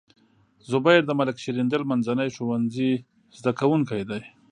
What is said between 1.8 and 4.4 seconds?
منځني ښوونځي زده کوونکی دی.